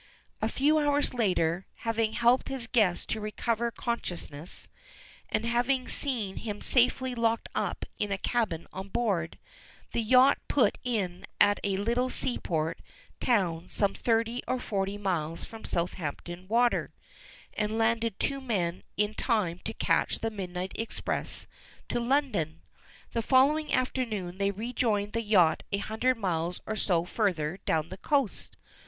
A 0.41 0.49
few 0.49 0.79
hours 0.79 1.13
later, 1.13 1.67
having 1.85 2.13
helped 2.13 2.47
his 2.49 2.65
guest 2.65 3.07
to 3.09 3.21
recover 3.21 3.69
consciousness, 3.69 4.67
and 5.29 5.45
having 5.45 5.87
seen 5.87 6.37
him 6.37 6.59
safely 6.59 7.13
locked 7.13 7.47
up 7.53 7.85
in 7.99 8.11
a 8.11 8.17
cabin 8.17 8.65
on 8.73 8.87
board, 8.87 9.37
the 9.91 10.01
yacht 10.01 10.39
put 10.47 10.79
in 10.83 11.23
at 11.39 11.59
a 11.63 11.77
little 11.77 12.09
sea 12.09 12.39
port 12.39 12.79
town 13.19 13.69
some 13.69 13.93
thirty 13.93 14.41
or 14.47 14.59
forty 14.59 14.97
miles 14.97 15.45
from 15.45 15.63
Southampton 15.65 16.47
Water, 16.47 16.91
and 17.53 17.77
landed 17.77 18.19
two 18.19 18.41
men 18.41 18.81
in 18.97 19.13
time 19.13 19.59
to 19.65 19.71
catch 19.75 20.17
the 20.17 20.31
midnight 20.31 20.71
express 20.79 21.47
to 21.89 21.99
London. 21.99 22.63
The 23.11 23.21
following 23.21 23.71
afternoon 23.71 24.39
they 24.39 24.49
rejoined 24.49 25.13
the 25.13 25.21
yacht 25.21 25.61
a 25.71 25.77
hundred 25.77 26.17
miles 26.17 26.59
or 26.65 26.75
so 26.75 27.05
further 27.05 27.59
down 27.67 27.89
the 27.89 27.97
coast. 27.97 28.57